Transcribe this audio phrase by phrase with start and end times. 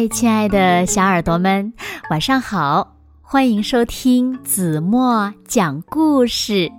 [0.00, 1.70] 嗨，亲爱的小耳朵们，
[2.08, 2.96] 晚上好！
[3.20, 6.72] 欢迎收听子墨讲故事，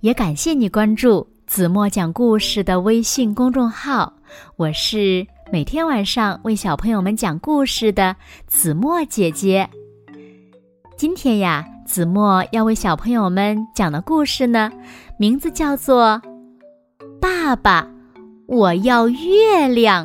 [0.00, 4.12] 也感谢你关注子墨讲故事的微信公众号。
[4.56, 8.16] 我是每天晚上为小朋友们讲故事的
[8.48, 9.70] 子墨姐姐。
[10.96, 14.72] 今天呀，子墨要为小朋友们讲的故事呢，
[15.20, 16.20] 名字叫做
[17.20, 17.88] 《爸爸，
[18.48, 20.04] 我要月亮》。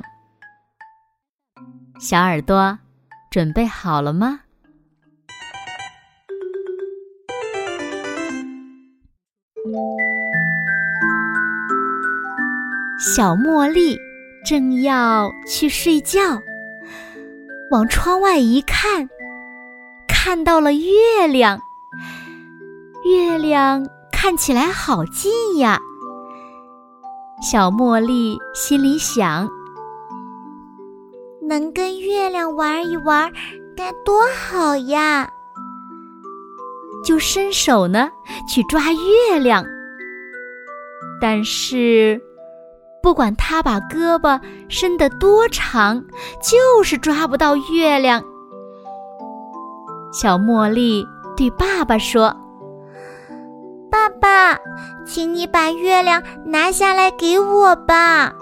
[2.04, 2.80] 小耳朵，
[3.30, 4.40] 准备好了吗？
[13.16, 14.00] 小茉莉
[14.44, 16.20] 正要去睡觉，
[17.70, 19.08] 往窗外一看，
[20.08, 21.60] 看到了月亮。
[23.06, 25.80] 月亮看起来好近呀！
[27.44, 29.48] 小茉莉心里想。
[31.52, 33.30] 能跟月亮玩一玩，
[33.76, 35.30] 该多好呀！
[37.04, 38.10] 就伸手呢
[38.48, 39.66] 去抓月亮，
[41.20, 42.22] 但是
[43.04, 46.02] 不管他把胳膊伸得多长，
[46.42, 48.24] 就是抓不到月亮。
[50.14, 51.06] 小茉莉
[51.36, 52.34] 对爸爸说
[53.92, 54.58] ：“爸爸，
[55.06, 58.34] 请你把月亮拿下来给我吧。”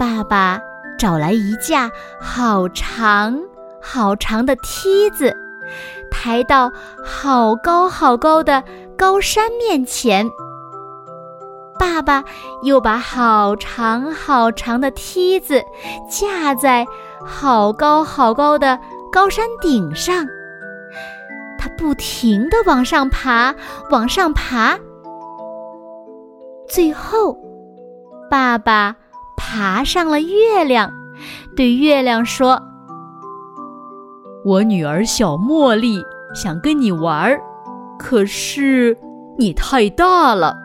[0.00, 0.58] 爸爸。
[0.98, 3.38] 找来一架好长
[3.80, 5.32] 好长的梯子，
[6.10, 6.70] 抬到
[7.04, 8.62] 好高好高的
[8.96, 10.28] 高山面前。
[11.78, 12.24] 爸爸
[12.64, 15.62] 又把好长好长的梯子
[16.10, 16.84] 架在
[17.24, 18.76] 好高好高的
[19.12, 20.26] 高山顶上，
[21.56, 23.54] 他不停地往上爬，
[23.90, 24.76] 往上爬。
[26.68, 27.38] 最后，
[28.28, 28.96] 爸爸。
[29.38, 30.92] 爬上了月亮，
[31.56, 32.60] 对月亮说
[34.44, 36.02] ：“我女儿小茉莉
[36.34, 37.40] 想跟你玩，
[37.98, 38.98] 可是
[39.38, 40.56] 你太大了。”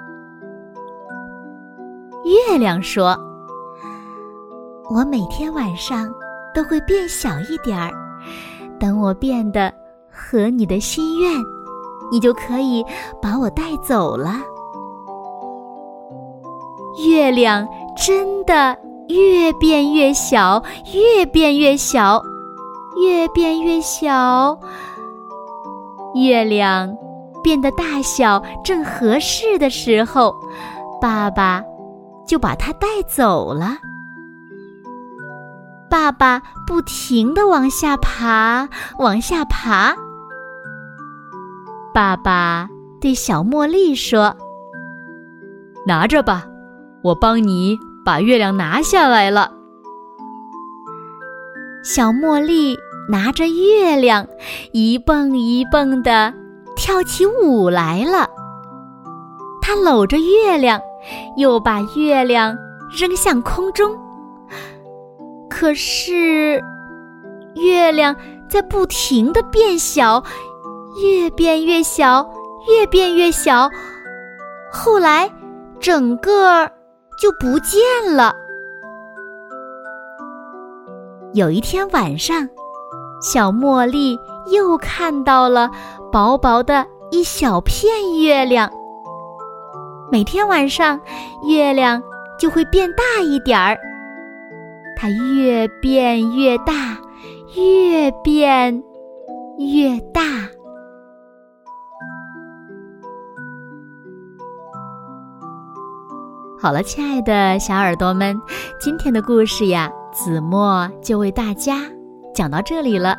[2.49, 3.15] 月亮说
[4.89, 6.11] ：“我每天晚上
[6.53, 7.91] 都会变小一点儿，
[8.79, 9.71] 等我变得
[10.11, 11.31] 合你的心愿，
[12.11, 12.83] 你就可以
[13.21, 14.33] 把我带走了。”
[17.07, 17.67] 月亮。
[17.95, 18.77] 真的
[19.07, 22.21] 越变越小，越变越小，
[23.01, 24.57] 越变越小。
[26.15, 26.95] 月亮
[27.43, 30.35] 变得大小正合适的时候，
[31.01, 31.63] 爸爸
[32.27, 33.77] 就把它带走了。
[35.89, 39.95] 爸爸不停地往下爬，往下爬。
[41.93, 42.67] 爸爸
[42.99, 44.35] 对小茉莉说
[45.85, 46.45] ：“拿着吧。”
[47.03, 49.51] 我帮你把月亮拿下来了。
[51.83, 52.77] 小茉莉
[53.09, 54.25] 拿着月亮，
[54.71, 56.33] 一蹦一蹦的
[56.77, 58.29] 跳起舞来了。
[59.61, 60.79] 她搂着月亮，
[61.35, 62.57] 又把月亮
[62.97, 63.97] 扔向空中。
[65.49, 66.61] 可是，
[67.55, 68.15] 月亮
[68.49, 70.23] 在不停的变小，
[71.03, 72.29] 越变越小，
[72.69, 73.69] 越变越小。
[74.71, 75.29] 后来，
[75.81, 76.71] 整个。
[77.23, 77.79] 就不见
[78.17, 78.35] 了。
[81.33, 82.49] 有一天晚上，
[83.21, 84.19] 小茉莉
[84.51, 85.71] 又看到了
[86.11, 88.69] 薄薄的一小片月亮。
[90.11, 90.99] 每天晚上，
[91.47, 92.03] 月亮
[92.37, 93.79] 就会变大一点儿，
[94.97, 96.73] 它越变越大，
[97.55, 98.83] 越变
[99.59, 100.21] 越大。
[106.63, 108.41] 好了，亲爱的小耳朵们，
[108.79, 111.81] 今天的故事呀，子墨就为大家
[112.33, 113.17] 讲到这里了。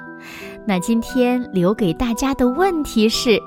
[0.66, 3.38] 那今天留给大家的问题是：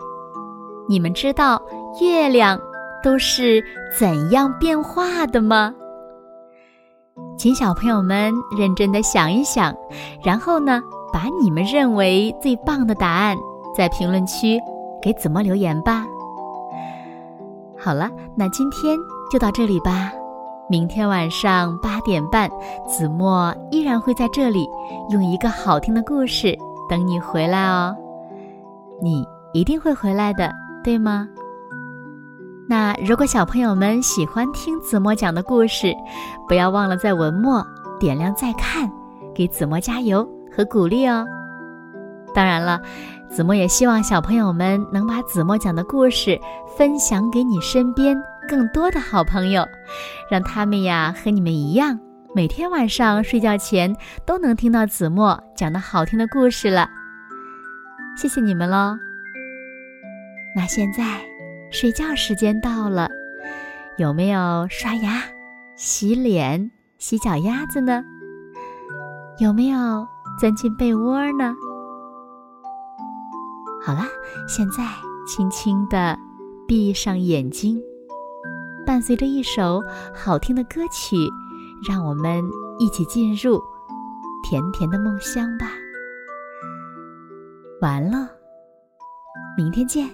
[0.87, 1.59] 你们知道
[1.99, 2.59] 月亮
[3.01, 3.59] 都是
[3.97, 5.73] 怎样变化的吗？
[7.35, 9.75] 请小朋友们认真的想一想，
[10.23, 10.79] 然后呢，
[11.11, 13.35] 把你们认为最棒的答案
[13.75, 14.59] 在评论区
[15.01, 16.05] 给子墨留言吧。
[17.79, 18.95] 好了，那今天。
[19.29, 20.11] 就到这里吧，
[20.69, 22.49] 明天晚上八点半，
[22.87, 24.65] 子墨依然会在这里
[25.09, 26.57] 用一个好听的故事
[26.89, 27.95] 等你回来哦。
[29.01, 30.51] 你一定会回来的，
[30.83, 31.27] 对吗？
[32.69, 35.93] 那如果小朋友们喜欢听子墨讲的故事，
[36.47, 37.65] 不要忘了在文末
[37.99, 38.89] 点亮再看，
[39.35, 41.25] 给子墨加油和鼓励哦。
[42.33, 42.79] 当然了，
[43.29, 46.39] 子墨也希望小朋友们能把子墨讲的故事
[46.77, 48.17] 分享给你身边。
[48.47, 49.67] 更多的好朋友，
[50.31, 51.99] 让他们呀和你们一样
[52.33, 53.95] 每天晚上睡觉前
[54.25, 56.89] 都能听到子墨讲的好听的故事了。
[58.17, 58.97] 谢谢你们喽！
[60.55, 61.21] 那现在
[61.71, 63.09] 睡觉时间到了，
[63.97, 65.21] 有没有刷牙、
[65.75, 68.03] 洗脸、洗脚丫子呢？
[69.39, 70.07] 有没有
[70.39, 71.53] 钻进被窝呢？
[73.85, 74.01] 好了，
[74.47, 74.83] 现在
[75.27, 76.17] 轻轻的
[76.67, 77.79] 闭上眼睛，
[78.87, 79.83] 伴随着一首
[80.15, 81.17] 好听的歌曲，
[81.85, 82.41] 让我们
[82.79, 83.61] 一起进入
[84.41, 85.67] 甜甜的梦乡吧。
[87.81, 88.29] 完了，
[89.57, 90.09] 明天见。